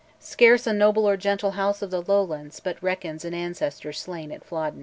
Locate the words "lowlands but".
2.01-2.81